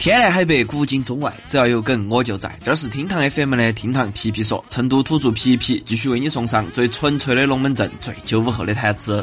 [0.00, 2.58] 天南海北，古今中外，只要有梗我就在。
[2.64, 9.22] 这是厅堂 FM 的厅堂皮皮说，成都土著皮皮继续为你送上最纯粹的龙门阵，最九五后的谈资。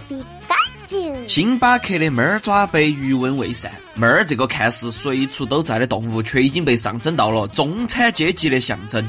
[1.26, 9.04] 星巴克的猫儿爪杯余温未散，猫儿这个看似随处都在的动物，却已经被上升到了中产阶级的象征。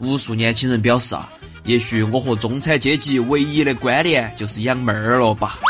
[0.00, 1.30] 无数年轻人表示啊，
[1.62, 5.60] 也许我和中产阶级唯一的关联就是养猫儿了吧。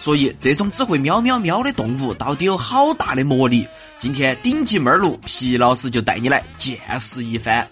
[0.00, 3.68] 所以，这种只会喵喵喵的动物到底有好大的魔力？
[3.98, 7.68] 今天顶级猫儿奴皮老师就带你来见识一番。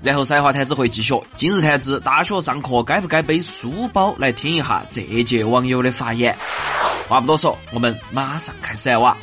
[0.00, 1.14] 然后，赛话谈子会继续。
[1.36, 4.12] 今日谈资：大学上课该不该背书包？
[4.18, 6.36] 来听一下这届网友的发言。
[7.08, 9.16] 话不多说，我们马上开始哇！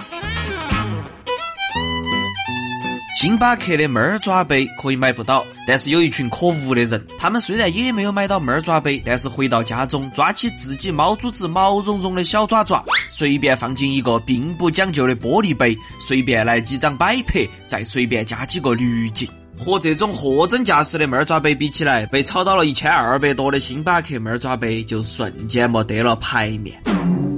[3.20, 19.28] 星巴克的猫爪杯可以买不到，但是有一群可恶的人，他们虽然也没有买到猫爪杯，但是回到家中，抓起自己猫主子毛茸茸的小爪爪，随便放进一个并不讲究的玻璃杯，随便来几张摆拍，再随便加几个滤镜。
[19.58, 26.82] 和这种货真价实的猫爪杯比起来，被炒到了一千二百多的星巴克猫爪杯就瞬间没得了牌面。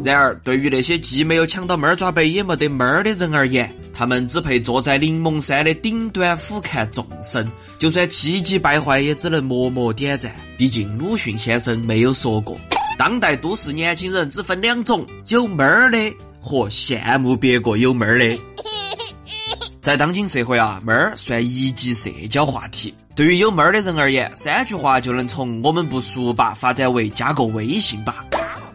[0.03, 7.47] 然而，对于那些既没有抢到猫儿爪杯，也没得猫儿的人而言，他们只配坐在柠檬山的顶端俯瞰众生。
[7.77, 10.35] 就算气急败坏，也只能默默点赞。
[10.57, 12.57] 毕竟鲁迅先生没有说过，
[12.97, 15.97] 当代都市年轻人只分两种：有猫儿的
[16.39, 18.37] 和羡慕别个有猫儿的。
[19.81, 22.93] 在当今社会啊，猫儿算一级社交话题。
[23.15, 28.25] 对于有猫儿的人而言，三句话就能从“我们不熟吧”发展为“加个微信吧”。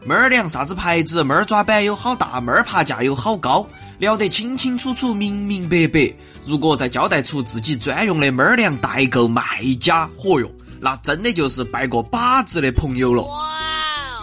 [0.07, 1.25] 猫儿粮啥子牌子？
[1.25, 2.41] 猫儿抓板有好大？
[2.41, 3.67] 猫儿爬架有好高？
[3.99, 6.15] 聊得清清楚楚、明明白白。
[6.45, 9.43] 如果再交代出自己专用的猫儿粮代购卖
[9.81, 10.49] 家，嚯哟，
[10.81, 13.25] 那真的就是拜个把子的朋友了。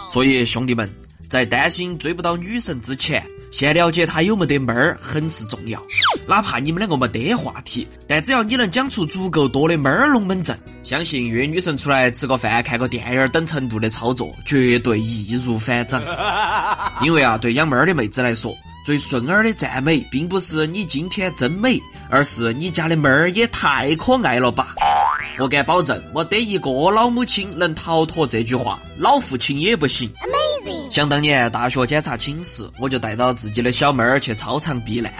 [0.08, 0.90] 所以兄弟们，
[1.28, 3.22] 在担心追不到女神之前。
[3.54, 5.80] 先了解他有没得妹儿很是重要，
[6.26, 16.02] 哪怕你们两个没得话题，但只要你能讲出足够多的妹儿龙门阵，相信约女神出来吃个饭、看个电影等程度的操作，绝对易如反掌。
[17.02, 18.52] 因为啊，对养妹儿的妹子来说，
[18.84, 24.74] 最顺耳的赞美，并不是你今天真美，而是你家的妹儿也太可爱了吧。
[25.38, 30.12] 我敢保证，没得一个老母亲能逃脱这句话，老父亲也不行。
[30.90, 35.12] 想当年大学检查寝室，我就带到自己的小妹儿去操场避难，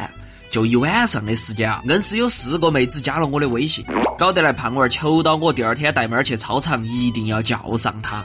[0.51, 3.85] 就一晚上的时间啊，硬是有四个妹子加了我的微信，
[4.17, 8.25] 搞得来胖娃儿求到我第二天带妹儿去操场一定要叫上她。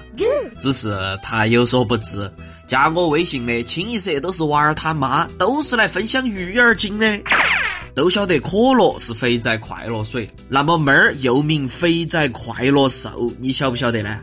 [0.59, 2.31] 只是她有所不知，
[2.67, 7.19] 加我微信的清一色都是娃儿他妈，都是来分享育儿经的。
[7.95, 14.19] 都晓得可乐是肥仔快乐水，那么妹儿又名肥仔快乐瘦，你晓不晓得呢？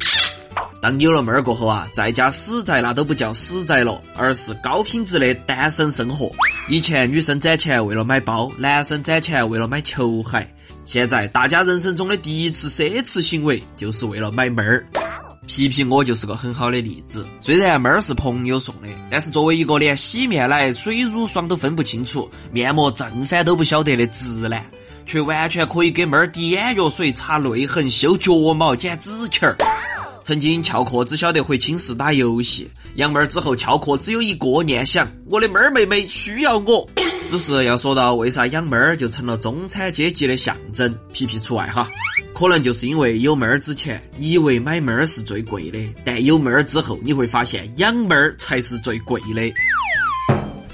[0.87, 6.31] 当有了妹儿过后啊，在家死宅那都不叫死宅了，而是高品质的单身生活。
[6.69, 10.47] 以前女生攒钱为了买包，男生攒钱为了买球鞋，
[10.85, 14.87] 现在大家人生中的第一次奢侈行为就是为了买妹儿。
[15.49, 17.27] 皮皮我就是个很好的例子。
[17.41, 24.65] 虽然妹儿是朋友送的，但是作为一个连洗面奶、水乳霜都分不清楚、面膜正反都不晓得的直男，
[25.05, 29.57] 却完全可以给妹儿滴眼药水、擦泪痕、修脚毛、剪指甲儿。
[30.27, 36.85] 曾经翘课只晓得回寝室打游戏，养妹儿之后翘课只有一个念想：我的妹儿妹妹需要我。
[37.31, 41.89] 只是要说到为啥养妹儿就成了中产阶级的象征，皮皮除外哈。
[42.35, 49.55] 可能就是因为有妹儿之前，你以为买妹儿是最贵的，但有妹儿之后，你会发现养妹儿才是最贵的。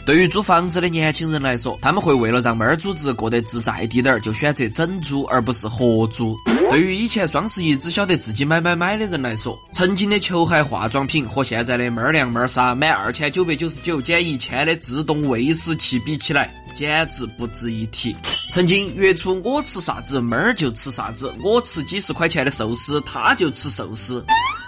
[0.06, 6.34] 对于租房子的年轻人来说，他们会为了让妹儿主子过得自在滴点儿，就选择整租而不是合租。
[6.72, 18.16] 对于以前双十一只晓得自己买买买的人来说，曾经的球鞋、化妆品和现在的妹儿粮、妹儿纱，满二千九百九十九减一千的自动喂食器比起来，简直不值一提。
[18.50, 24.24] 曾经月初我吃啥子，妹儿就吃啥子；我吃几十块钱的寿司，他就吃寿司。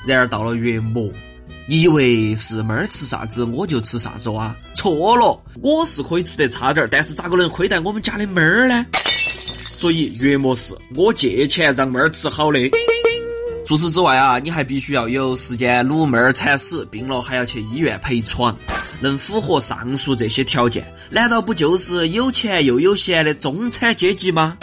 [0.06, 1.10] 然而到了月末。
[1.66, 4.54] 以为是妹儿吃啥子我就吃啥子哇？
[4.74, 8.84] 错了，我是可以吃得差点儿，但是咋个能亏待我们家的妹儿呢？
[9.74, 12.58] 所以月末是我借钱让妹儿吃好的。
[13.66, 18.56] 除此之外啊，你还必须要有时间撸妹儿惨死，病了还要去医院陪床，
[19.00, 24.56] 能符合上述这些条件，难道不就是有钱又有闲的中产阶级吗？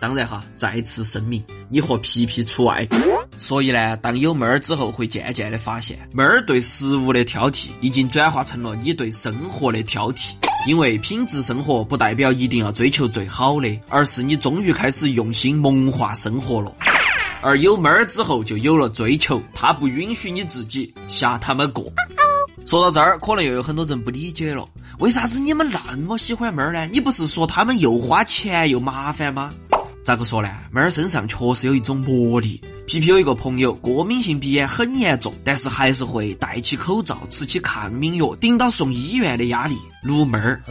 [0.00, 2.86] 当然哈，再次声明，你和皮皮除外。
[3.36, 10.32] 所以呢，当有妹儿之后，会渐渐的发现，妹儿对食物的挑剔已经转化成了你对生活的挑剔。
[10.66, 16.72] 因为品质生活不代表一定要追求最好的，而是你终于开始用心萌化生活了。
[17.40, 21.84] 而有妹儿之后，就有了追求，它不允许你自己瞎他妈过。
[22.66, 24.68] 说到这儿，可能又有很多人不理解了，
[24.98, 26.84] 为啥子你们那么喜欢猫儿呢？
[26.92, 29.54] 你不是说他们又花钱又麻烦吗？
[30.04, 30.50] 咋个说呢？
[30.72, 32.60] 猫儿身上确实有一种魔力。
[32.86, 40.62] 皮皮有一个朋友，过敏性鼻炎很严重，但是还是会戴起口罩，吃起抗敏药，顶到送医院的压力，撸妹儿。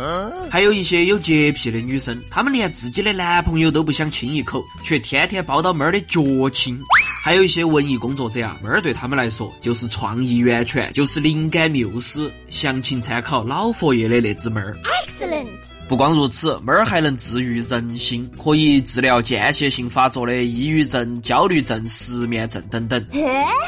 [0.50, 6.80] 还有一些有洁癖的女生，她们连自己的男朋友都不想亲一口，却天天抱到妹儿的脚亲。
[7.22, 12.32] 还有一些文艺工作者啊，妹儿对他们来说就是创意源泉，就是灵感缪斯。
[12.50, 14.78] 详情参考老佛爷的那只猫儿。
[14.84, 15.75] Excellent。
[15.88, 23.06] 不光如此，猫儿还能治愈人心，可以治疗间歇性发作的抑郁症、焦虑症、失眠症等等。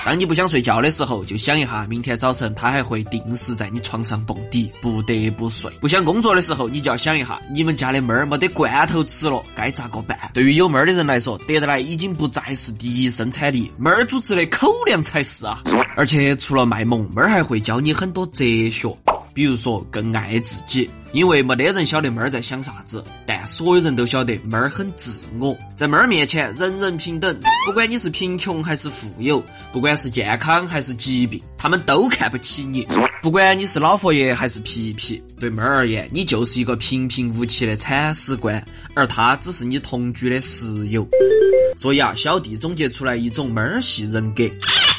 [0.03, 5.71] 当你不想睡觉的时候，就想一下，明天早晨它还会定时在你床上蹦迪，不得不睡。
[5.79, 10.17] 不想工作的时候，你就要想一下，你们家的猫儿没得罐头吃了，该咋个办？
[10.33, 15.61] 对于有猫儿的人来说，得得来已经不再是第一生产力，猫儿组织的口粮才是啊！
[15.95, 18.91] 而且除了卖萌，猫儿还会教你很多哲学。
[19.33, 25.57] 比如说更爱自己，因为没得人晓得猫儿在想啥子，但所有人都晓得猫儿很自我。
[25.75, 32.87] 在猫儿面前，人人平等，不管你是贫穷还是富有，不管是健康还是疾病，他们都看不起你。
[33.21, 38.63] 不管你是老佛爷还是皮皮，对猫儿而言，你就是一个平平无奇的铲屎官，
[38.93, 41.07] 而它只是你同居的室友。
[41.75, 44.43] 所以啊，小弟总结出来一种猫儿系人格。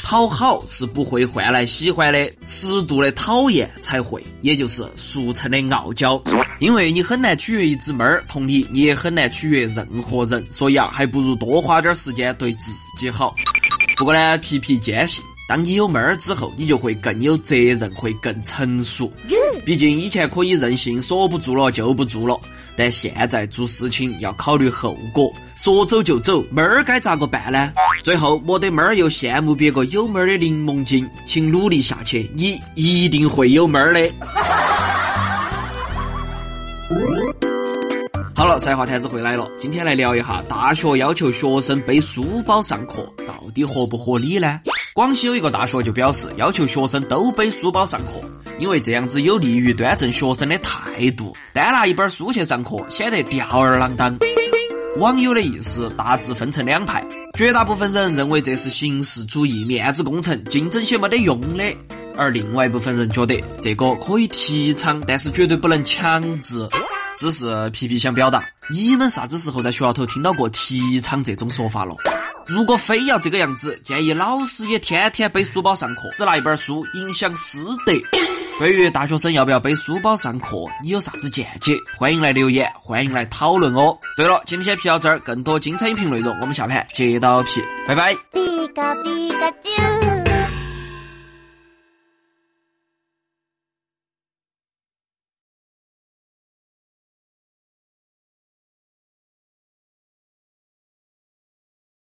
[0.09, 6.19] 讨好是不会换来喜欢的，适度的讨厌才会，也就是俗称的傲娇。
[6.57, 13.35] 因为你很难取悦一只猫儿，同理，你也很难取悦任何人，所以啊，还不如多花点时间对自己好。
[13.97, 19.13] 不过呢，皮皮坚信，当你有猫儿之后，你就会更有责任，会更成熟。
[19.69, 22.35] 毕竟以前可以任性，说不做了就不做了。
[22.75, 27.71] 但现在做事情要考虑后果，说走就走，猫儿该咋个办呢？
[28.03, 34.09] 最后，没得猫儿又羡慕别个有猫儿的柠檬精，请努力下去，你一定会有猫儿的。
[38.33, 44.61] 好了，赛话坛子回来了，今天来聊一下大学要求学生背书包上课，到底合不合理呢？
[44.95, 48.19] 广西有一个大学就表示，要求学生都背书包上课。
[48.59, 54.17] 因为这样子有利于端正学生的态度，单拿一本书去上课显得吊儿郎当。
[54.97, 57.01] 网友的意思大致分成两派，
[57.37, 61.63] 绝大部分人认为这是形式主义、面子工程、竞争些没得用的，
[62.17, 66.67] 而另外一部分人觉得这个可以提倡，但是绝对不能强制。
[67.17, 71.95] 只是皮皮想表达，你们啥子时候在学校头听到过提倡这种说法了？
[72.47, 77.93] 如果非要这个样子，建议老师也天天背书包上课，只拿一本书，影响师德。
[78.59, 81.77] 对于大学生要不要背书包上课，你有啥子见解？
[81.97, 83.97] 欢迎来留言，欢迎来讨论哦。
[84.17, 88.13] 对了，今天先皮到这儿，更多精彩音频内容，我们下盘接到皮，拜拜。